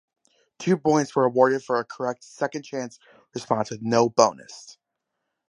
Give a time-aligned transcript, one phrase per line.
[0.57, 2.97] Two points were awarded for a correct second-chance
[3.35, 4.79] response, with no bonus.